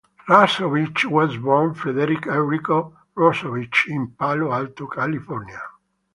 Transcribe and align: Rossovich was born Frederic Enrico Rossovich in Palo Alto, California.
Rossovich 0.27 1.05
was 1.05 1.37
born 1.37 1.75
Frederic 1.75 2.25
Enrico 2.25 2.97
Rossovich 3.15 3.87
in 3.87 4.07
Palo 4.17 4.51
Alto, 4.51 4.87
California. 4.87 5.61